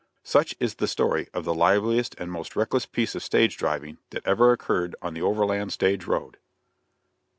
[0.23, 4.25] Such is the story of the liveliest and most reckless piece of stage driving that
[4.25, 6.37] ever occurred on the Overland stage road.